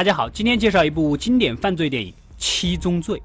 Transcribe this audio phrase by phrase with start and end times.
[0.00, 3.18] 大家好，今天介绍一部经典犯罪电影《七宗罪》。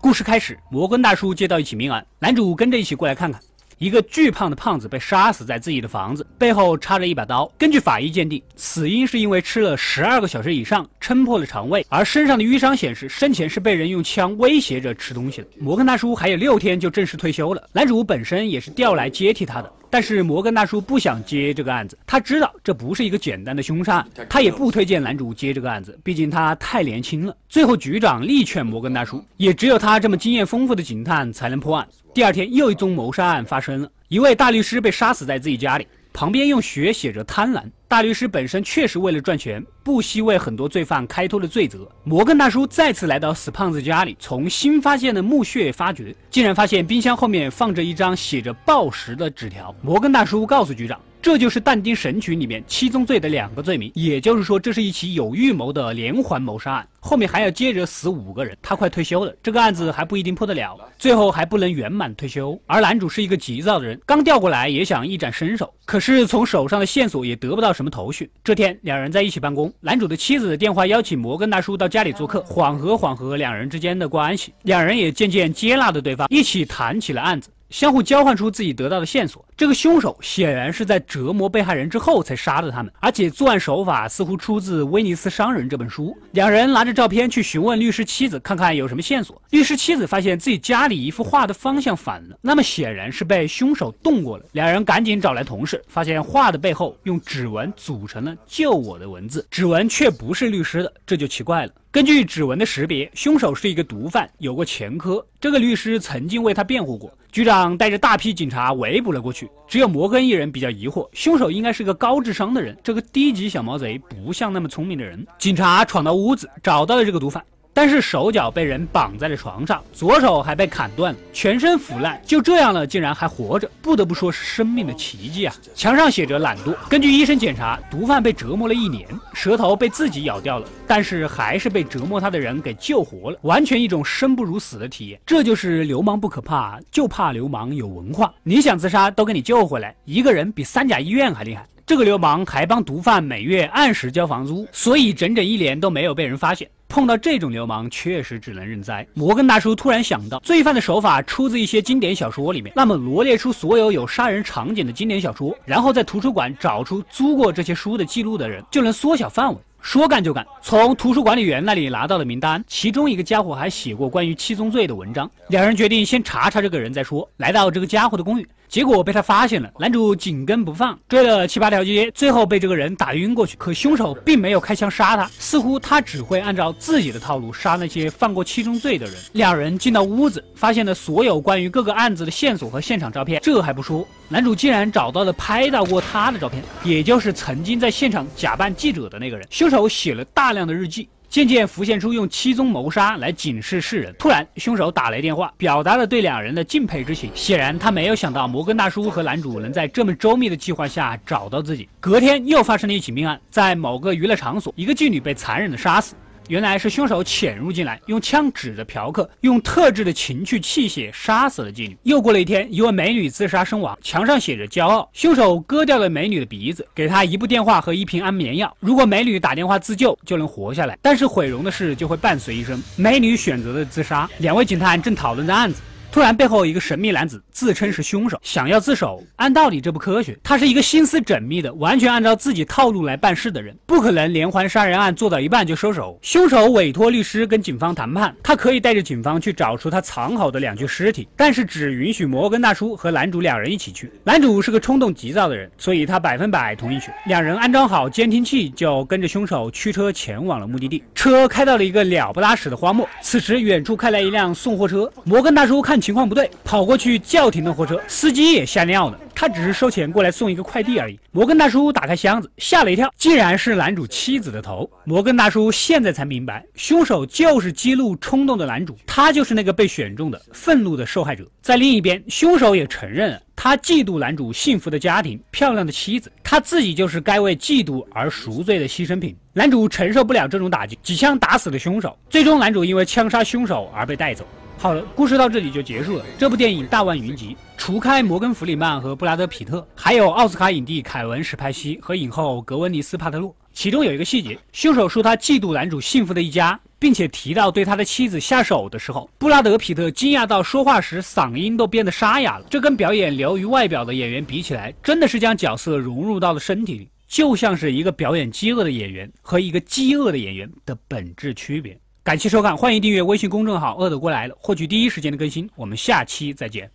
[0.00, 3.42] 故事开始，摩根大叔接到一起命案，男主跟着一起过来看看。
[3.82, 7.52] 一个巨胖的胖子被杀死在自己的房子，背后插着一把刀。
[7.58, 15.48] 根据法医鉴定，死因是因为吃了十二个小时以上，撑破了肠胃，而身上的淤伤显示生前是被人用枪威胁着吃东西的。
[15.58, 19.72] 摩根大叔还有六天就正式退休了，男主本身也是调来接替他的。
[19.90, 27.36] 但是摩根大叔不想接这个案子，他知道这不是一个简单的凶杀案，他也不推荐男主接这个案子，毕竟他太年轻了。
[27.48, 31.86] 最后局长力劝摩根大叔，也只有他这么经验丰富的警探才能破案。
[32.14, 35.88] 第二天，又一宗谋杀案发生了，一位大律师被杀死在自己家里。
[36.12, 37.62] 旁边用血写着“贪婪”。
[37.88, 41.88] 大律师本身确实为了赚钱，不惜为很多罪犯开脱了罪责。
[42.04, 49.74] 摩根大叔再次来到死胖子家里，从新发现的墓穴发掘，竟然发现冰箱后面放着一张写着“暴食”的纸条。
[49.80, 51.00] 摩根大叔告诉局长。
[51.22, 58.58] 这就是但丁《神曲》里面七宗罪的两个罪名，也就是说，这是一起有预谋的连环谋杀案，后面还要接着死五个人。
[58.60, 62.60] 他快退休了，这个案子还不一定破得了，最后还不能圆满退休。
[62.66, 68.28] 而男主是一个急躁的人，刚调过来也想一展身手，可是从手上的线索也得不到什么头绪。
[68.42, 74.52] 这天，两人在一起办公，男主的妻子电话邀请摩根大叔到家里做客，缓和缓和两人之间的关系。
[74.62, 77.48] 两人也渐渐接纳了对方，一起谈起了案子。
[77.72, 86.14] 相互交换出自己得到的线索，这个凶手显然是在折磨被害人之后才杀的他们，而且作案手法似乎出自《威尼斯商人》这本书。
[86.32, 89.40] 两人拿着照片去询问律师妻子，看看有什么线索。
[89.50, 94.44] 律师妻子发现自己家里一幅画的方向反了，那么显然是被凶手动过了。
[94.52, 101.72] 两人赶紧找来同事，发现画的背后用指纹组成了“救我”的文字，指纹却不是律师的，这就奇怪了。
[101.92, 105.22] 根据指纹的识别，凶手是一个毒贩，有过前科。
[105.38, 107.12] 这个律师曾经为他辩护过。
[107.30, 115.26] 局长带着大批警察围捕了过去，只有摩根一人比较疑惑，凶手应该是个高智商的人，这个低级小毛贼不像那么聪明的人。
[115.38, 117.44] 警察闯到屋子，找到了这个毒贩。
[117.74, 125.54] 但是手脚被人绑在了床上，左手还被砍断了，全身腐烂，就这样了，竟然还活着，不得不说是生命的奇迹啊！
[125.74, 126.74] 墙上写着“懒惰”。
[126.88, 135.18] 根据医生检查，毒贩被折磨了一年，舌头被自己咬掉了，但是还是被折磨他的人给救活了，完全一种生不如死的体验。
[135.24, 138.34] 这就是流氓不可怕，就怕流氓有文化。
[138.42, 141.66] 你想自杀都给你救回来，一个人比三甲医院还厉害。
[141.92, 146.66] 这个流氓还帮毒贩每月按时交房租，所以整整一年都没有被人发现。
[146.88, 149.06] 碰到这种流氓，确实只能认栽。
[149.12, 159.60] 摩根大叔突然想到，罪犯的手法出自一些经典小说里面，那么罗列出所有有杀人场景的经典小说，然后在图书馆找出租过这些书的记录的人，就能缩小范围。
[159.82, 165.30] 说干就干，从图书管理员那里拿到了名单，其中一个家伙还写过关于七宗罪的文章。
[165.48, 167.28] 两人决定先查查这个人再说。
[167.36, 168.48] 来到这个家伙的公寓。
[168.72, 173.54] 结果被他发现了，男主紧跟不放，追了七八条街，最后被这个人打晕过去。
[173.58, 179.14] 可凶手并没有开枪杀他，似乎他只会按照自己的套路杀那些犯过七宗罪的人。
[179.32, 183.42] 两人进到屋子，发现了所有关于各个案子的线索和现场照片。
[183.42, 189.46] 这还不说，男主竟然找到了拍到过他的照片，也就是曾经在现场假扮记者的那个人。
[189.50, 191.06] 凶手写了大量的日记。
[191.32, 194.14] 渐渐浮现出用七宗谋杀来警示世人。
[194.18, 197.30] 突然，凶手打来电话，表达了对两人的敬佩之情。
[197.34, 201.88] 显然，他没有想到摩根大叔和男主能在这么周密的计划下找到自己。
[202.00, 206.14] 隔天，又发生了一起命案，在某个娱乐场所，一个妓女被残忍的杀死。
[206.52, 211.96] 原来是凶手潜入进来，用枪指着嫖客，用特制的情趣器械杀死了妓女。
[212.02, 215.08] 又过了一天，一位美女自杀身亡，墙上写着“骄傲”。
[215.14, 218.76] 凶手割掉了美女的鼻子，给她一部电话和一瓶安眠药。
[218.80, 220.98] 如果美女打电话自救，就能活下来。
[221.00, 222.82] 但是毁容的事就会伴随一生。
[222.96, 224.28] 美女选择了自杀。
[224.36, 225.80] 两位警探正讨论着案子。
[226.12, 229.24] 突然，背后一个神秘男子自称是凶手，想要自首。
[229.36, 236.18] 按道理这不科学，他是一个心思缜密的、完全按照自己套路来办事的人，不可能连环杀人案做到一半就收手。
[236.20, 244.12] 凶手委托律师跟警方谈判，他可以带着警方去找出他藏好的两具尸体，但是只允许摩根大叔和男主两人一起去。
[244.22, 247.10] 男主是个冲动急躁的人，所以他百分百同意去。
[247.24, 251.02] 两人安装好监听器，就跟着凶手驱车前往了目的地。
[251.14, 256.01] 车开到了一个了不拉屎的荒漠，此时远处开来一辆送货车，摩根大叔看。
[256.02, 259.18] 情况不对，跑过去叫停了货车，司机也吓尿了。
[259.34, 261.18] 他只是收钱过来送一个快递而已。
[261.32, 264.88] 摩根大叔打开箱子，吓了一跳，竟然是男主妻子的头。
[265.04, 271.44] 摩根大叔现在才明白，凶手就是激怒冲动的男主，他就是那个被选中的愤怒的受害者。
[271.60, 279.34] 在另一边，凶手也承认了，他嫉妒男主幸福的家庭、漂亮的妻子，他自己就是该为嫉妒而赎罪的牺牲品。
[279.52, 282.16] 男主承受不了这种打击，几枪打死了凶手。
[282.30, 284.46] 最终，男主因为枪杀凶手而被带走。
[284.82, 286.26] 好了，故事到这里就结束了。
[286.36, 293.54] 这部电影大腕云集，除开摩根·弗里曼和布拉德·皮特，还有奥斯卡影帝凯文·史派西和影后格温妮斯·帕特洛。
[293.72, 302.66] 其中有一个细节，凶手说他嫉妒男主幸福的一家，并且提到对他的妻子下手的时候，布拉德·皮特惊讶到说话时嗓音都变得沙哑了。
[302.68, 311.96] 这跟表演流于外表的演员比起来，真的是将角色融入到了身体里，就像是一个表演饥饿的演员和一个饥饿的演员的本质区别。
[312.24, 315.68] 感谢收看，欢迎订阅微信公众号“饿得过来了”，获取第一时间的更新。
[315.74, 316.88] 我们下期再见。